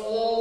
Lord. 0.00 0.31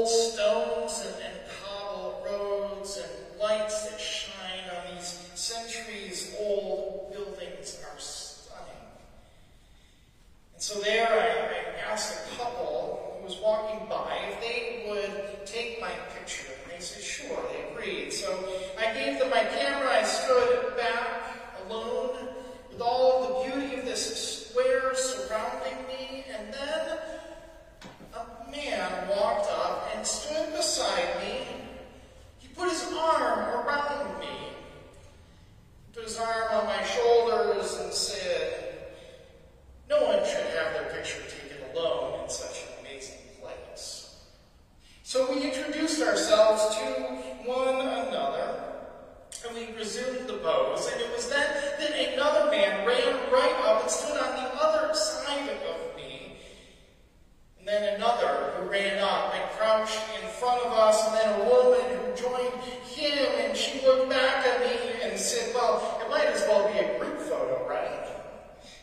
crouched 59.62 60.00
in 60.20 60.28
front 60.28 60.60
of 60.66 60.72
us, 60.74 61.08
and 61.08 61.16
then 61.18 61.42
a 61.42 61.44
woman 61.50 61.82
who 61.82 62.16
joined 62.16 62.64
him, 62.84 63.28
and 63.42 63.56
she 63.56 63.86
looked 63.86 64.10
back 64.10 64.44
at 64.44 64.60
me 64.62 65.02
and 65.04 65.20
said, 65.20 65.54
well, 65.54 66.02
it 66.02 66.10
might 66.10 66.26
as 66.26 66.42
well 66.48 66.68
be 66.74 66.80
a 66.80 66.98
group 66.98 67.20
photo, 67.20 67.68
right? 67.70 68.08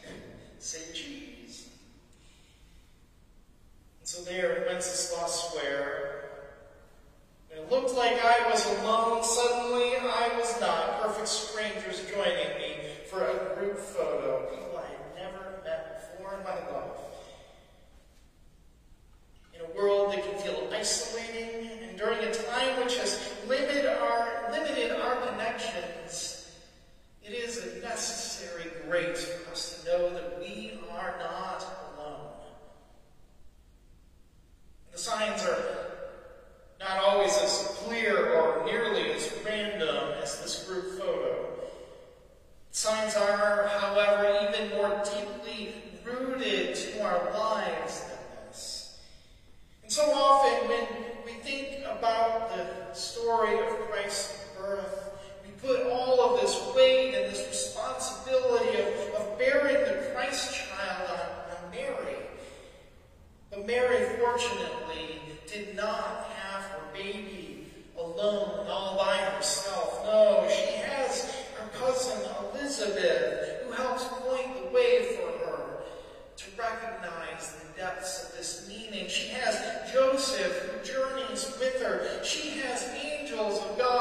Say 0.61 0.79
cheese. 0.95 1.69
And 3.99 4.09
so 4.09 4.23
there 4.23 4.53
in 4.53 4.73
Wenceslas 4.73 5.51
Square, 5.51 6.31
it 7.51 7.69
looked 7.73 7.95
like 7.97 8.25
I 8.25 8.49
was 8.49 8.65
alone. 8.79 9.25
Suddenly, 9.25 9.97
I 9.97 10.31
was 10.39 10.61
not. 10.61 11.03
Perfect 11.03 11.27
strangers 11.27 12.07
joining 12.09 12.57
me 12.57 12.77
for 13.11 13.25
a 13.25 13.57
group 13.57 13.79
photo. 13.79 14.47
People 14.49 14.79
I 14.79 14.87
had 14.87 15.33
never 15.33 15.61
met 15.65 16.17
before 16.17 16.39
in 16.39 16.45
my 16.45 16.55
life. 16.71 16.99
In 19.55 19.61
a 19.63 19.77
world 19.77 20.13
that 20.13 20.23
can 20.23 20.39
feel 20.39 20.58
Joseph 80.39 80.85
journeys 80.85 81.57
with 81.59 81.83
her. 81.83 82.23
She 82.23 82.51
has 82.61 82.89
angels 82.95 83.61
of 83.65 83.77
God 83.77 83.98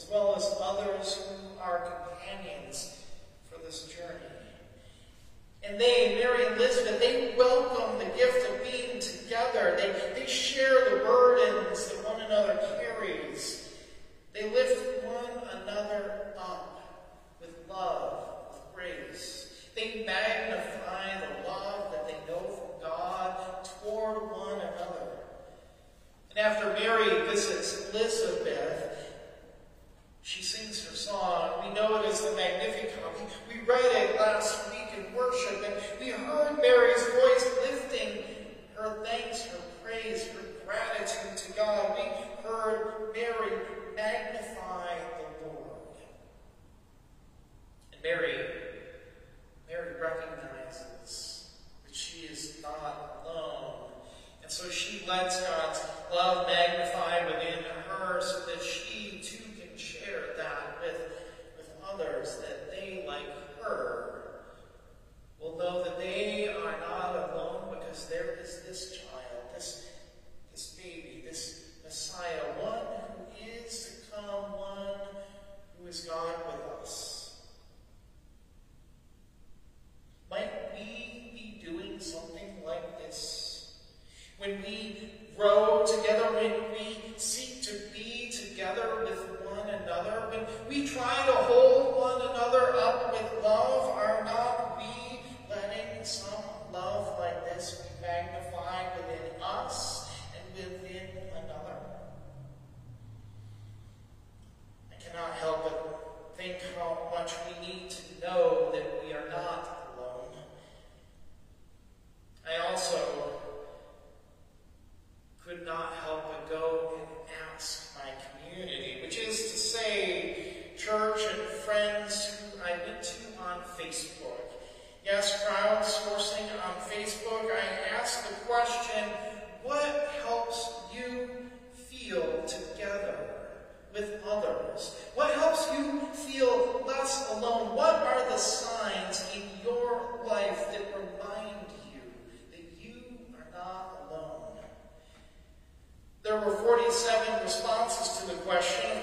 as 0.00 0.10
well 0.10 0.34
as 0.36 0.56
others 0.62 1.28
who 1.28 1.60
are 1.60 1.92
companions 2.08 3.02
for 3.50 3.58
this 3.64 3.84
journey. 3.84 4.16
And 5.62 5.78
they, 5.78 6.18
Mary 6.22 6.46
and 6.46 6.56
Elizabeth, 6.56 7.00
they 7.00 7.34
welcome 7.36 7.98
the 7.98 8.16
gift 8.16 8.50
of 8.50 8.62
being 8.62 8.98
together. 8.98 9.76
They, 9.76 10.20
they 10.20 10.26
share 10.26 10.90
the 10.90 11.04
burdens 11.04 11.88
that 11.88 12.08
one 12.08 12.20
another 12.22 12.58
carries. 12.80 13.74
They 14.32 14.50
lift 14.50 15.04
one 15.04 15.48
another 15.62 16.32
up 16.38 17.36
with 17.40 17.50
love, 17.68 18.24
with 18.52 18.74
grace. 18.74 19.68
They 19.76 20.04
magnify 20.06 21.20
the 21.20 21.48
love 21.48 21.92
that 21.92 22.06
they 22.06 22.32
know 22.32 22.40
from 22.40 22.88
God 22.90 23.64
toward 23.64 24.30
one 24.32 24.60
another. 24.60 25.10
And 26.30 26.38
after 26.38 26.72
Mary 26.72 27.26
visits 27.26 27.90
Elizabeth, 27.90 28.89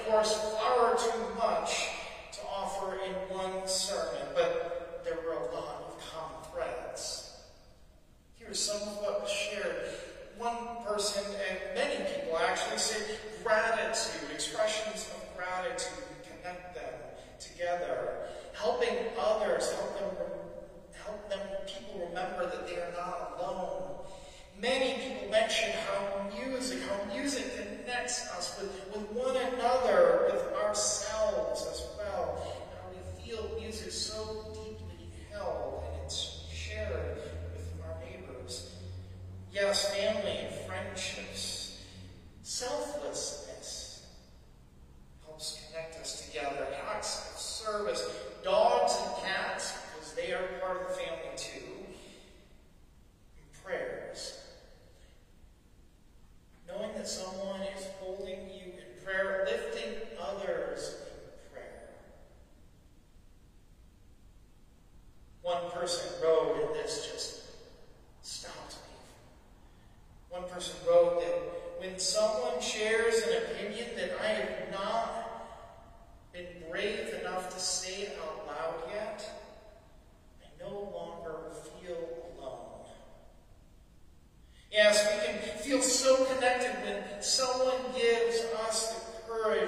course, 0.08 0.54
far 0.56 0.96
too 0.96 1.34
much 1.36 1.88
to 2.32 2.40
offer 2.56 2.96
in 3.04 3.12
one 3.36 3.68
sermon, 3.68 4.26
but 4.34 5.02
there 5.04 5.16
were 5.16 5.34
a 5.34 5.54
lot 5.54 5.84
of 5.86 5.96
common 6.10 6.42
threads. 6.50 7.36
Here's 8.36 8.58
some 8.58 8.80
of 8.88 8.96
what 9.02 9.22
was 9.22 9.30
shared. 9.30 9.84
One 10.38 10.56
person, 10.86 11.22
and 11.50 11.58
many 11.74 12.04
people 12.10 12.38
actually, 12.38 12.78
said 12.78 13.18
gratitude, 13.44 14.30
expressions 14.32 15.10
of 15.14 15.36
gratitude 15.36 16.04
connect 16.24 16.74
them 16.74 16.94
together. 17.38 18.28
Helping 18.54 18.96
others, 19.20 19.70
help 19.72 19.98
them, 19.98 20.26
help 21.04 21.28
them 21.28 21.40
people 21.66 22.06
remember 22.08 22.46
that 22.46 22.66
they 22.66 22.76
are 22.76 22.92
not 22.96 23.36
alone. 23.38 23.88
Many 24.60 24.94
people 24.94 25.30
mentioned 25.30 25.74
how 25.86 26.28
music, 26.36 26.78
how 26.88 27.14
music 27.14 27.44
connects 27.56 28.28
us 28.36 28.58
with, 28.60 28.70
with 28.92 29.10
one 29.12 29.36
another 29.36 29.97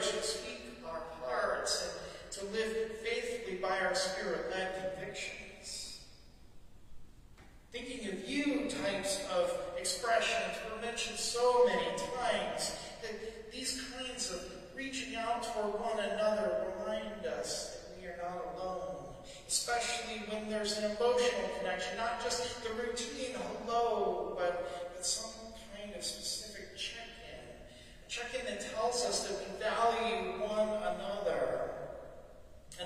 generations. 0.00 0.50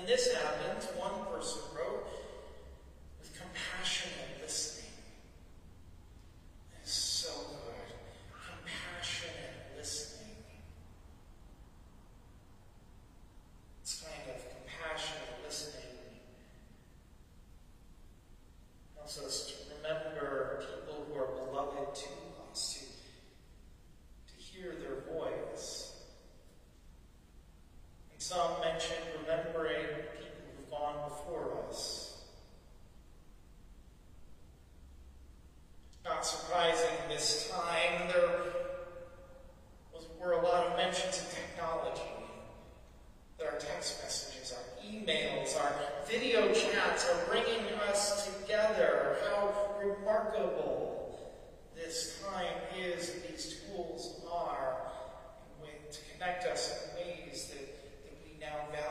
This 0.05 0.31
happens, 0.33 0.85
one 0.99 1.25
person 1.33 1.61
wrote, 1.75 2.05
with 3.19 3.35
compassionate 3.35 4.39
listening. 4.39 4.91
It's 6.79 6.93
so 6.93 7.31
good. 7.49 7.95
Compassionate 8.31 9.75
listening. 9.75 10.35
It's 13.81 14.03
kind 14.03 14.29
of 14.29 14.45
compassionate 14.47 15.43
listening. 15.43 15.81
Also, 19.01 19.25
us 19.25 19.47
to 19.47 19.53
remember 19.75 20.63
people 20.69 21.03
who 21.07 21.19
are 21.19 21.45
beloved 21.47 21.95
to 21.95 22.09
us, 22.51 22.73
to, 22.73 24.35
to 24.35 24.39
hear 24.39 24.75
their 24.75 25.01
voice. 25.11 25.93
And 28.13 28.21
some 28.21 28.61
down 58.45 58.61
valley. 58.71 58.84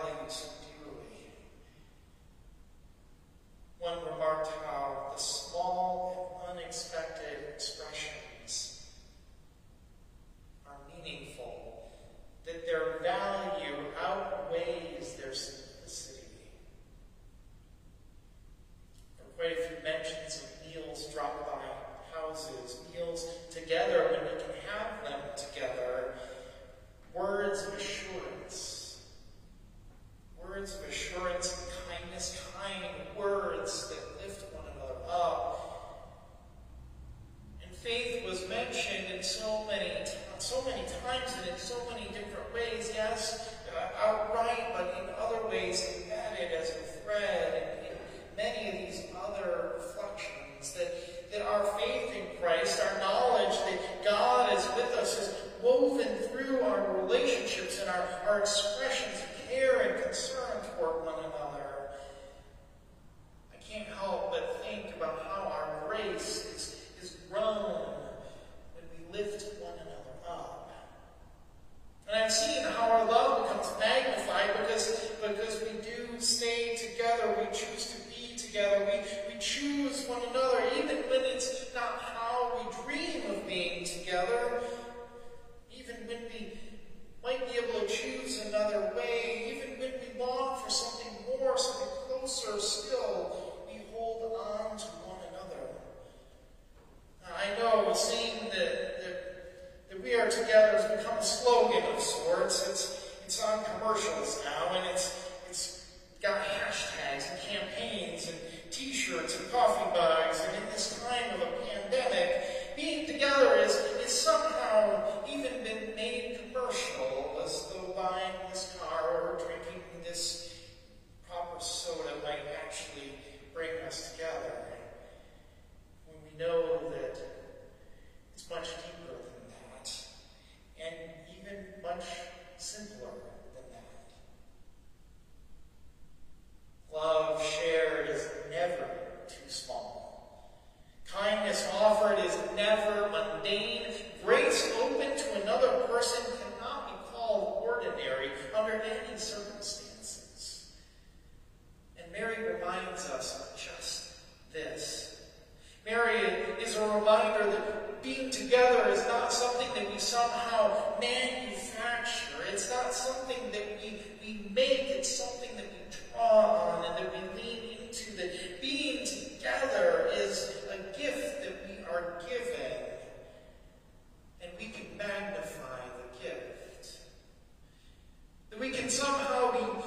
Our 58.26 58.40
expressions 58.40 59.22
of 59.22 59.48
care 59.48 59.80
and 59.80 60.02
concern 60.02 60.58
toward 60.76 61.04
one 61.04 61.14
another. 61.14 61.63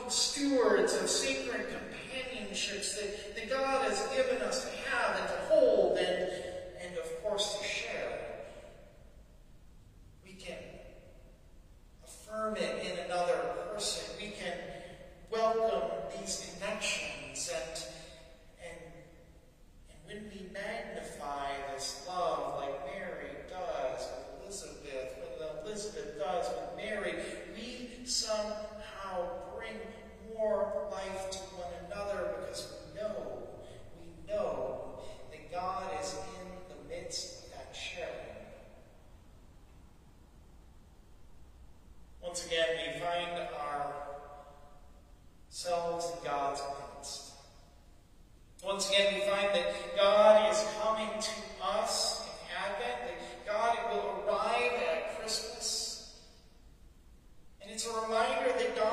stewards 0.10 0.94
of 0.96 1.10
sacred 1.10 1.68
companionships 1.70 2.96
that, 2.96 3.36
that 3.36 3.50
God 3.50 3.90
has 3.90 4.08
given 4.16 4.42
us 4.42 4.66
to 4.66 4.78
have 4.90 5.20
and 5.20 5.28
to 5.28 5.36
hold 5.50 5.98
and, 5.98 6.32
and 6.82 6.98
of 6.98 7.24
course, 7.24 7.58
to 7.58 7.64
share. 7.64 8.20
We 10.26 10.34
can 10.34 10.58
affirm 12.06 12.56
it 12.56 12.86
in 12.86 13.06
another 13.06 13.40
person. 13.74 14.16
We 14.20 14.30
can 14.30 14.58
welcome 15.30 15.90
these 16.20 16.54
connections 16.54 17.52
and, 17.54 17.84
and, 18.64 18.94
and 19.90 20.00
when 20.06 20.32
we 20.32 20.50
magnify 20.54 21.50
this 21.74 22.06
love 22.08 22.56
like 22.62 22.86
Mary 22.94 23.32
does 23.50 24.08
with 24.40 24.46
Elizabeth, 24.46 25.18
when 25.40 25.66
Elizabeth 25.66 26.18
does 26.18 26.48
with 26.48 26.78
Mary, 26.78 27.16
we 27.56 28.06
somehow 28.06 28.77
bring 29.68 30.38
more 30.38 30.88
life 30.92 31.32
to 31.32 31.40
one 31.56 31.72
another 31.86 32.36
because 32.40 32.74
we 32.94 33.02
know, 33.02 33.14
we 34.00 34.08
know 34.32 35.00
that 35.32 35.52
God 35.52 35.90
is 36.02 36.14
in 36.14 36.46
the 36.70 36.76
midst 36.96 37.46
of 37.46 37.52
that 37.52 37.76
sharing. 37.76 38.12
Once 42.22 42.46
again, 42.46 42.68
we 42.78 43.00
find 43.00 43.48
ourselves 45.50 46.12
in 46.12 46.24
God's 46.24 46.62
midst. 46.96 47.32
Once 48.64 48.90
again, 48.90 49.14
we 49.14 49.22
find 49.22 49.50
that 49.56 49.96
God 49.96 50.52
is 50.52 50.66
coming 50.82 51.10
to 51.22 51.32
us 51.64 52.26
in 52.26 52.32
Advent, 52.66 52.98
that 53.08 53.20
God 53.46 53.78
will 53.92 54.24
arrive 54.28 54.74
at 54.74 55.20
Christmas. 55.20 56.20
And 57.62 57.72
it's 57.72 57.86
a 57.86 57.94
reminder 58.02 58.52
that 58.58 58.76
God 58.76 58.87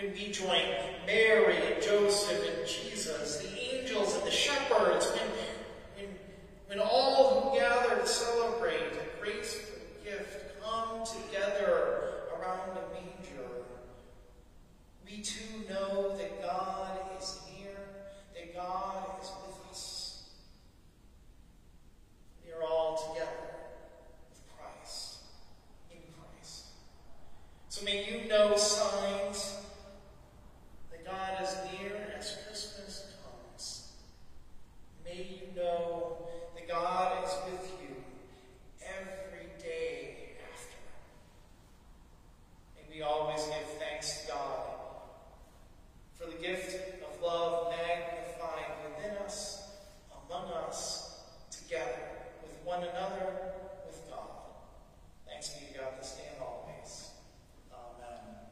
When 0.00 0.12
we 0.12 0.30
join 0.30 0.62
Mary 1.06 1.56
and 1.56 1.82
Joseph 1.82 2.56
and 2.56 2.68
Jesus, 2.68 3.38
the 3.38 3.74
angels 3.74 4.14
and 4.14 4.24
the 4.24 4.30
shepherds, 4.30 5.08
when, 5.08 5.26
when, 5.96 6.14
when 6.68 6.78
all 6.78 7.50
who 7.50 7.58
gather 7.58 8.00
to 8.00 8.06
celebrate 8.06 8.92
a 8.92 9.20
graceful 9.20 9.80
gift 10.04 10.62
come 10.62 11.04
together 11.04 12.28
around 12.30 12.78
a 12.78 12.94
manger, 12.94 13.50
we 15.04 15.20
too 15.20 15.64
know 15.68 16.16
that 16.16 16.42
God 16.42 16.96
is 17.20 17.40
near, 17.52 17.74
that 18.34 18.54
God 18.54 19.04
is 19.20 19.32
with 19.44 19.68
us. 19.68 20.28
We 22.46 22.52
are 22.52 22.62
all 22.62 22.96
together 22.98 23.50
with 24.30 24.40
Christ, 24.56 25.16
in 25.90 25.98
Christ. 26.14 26.66
So 27.68 27.84
may 27.84 28.06
you 28.08 28.28
know 28.28 28.56
signs 28.56 29.57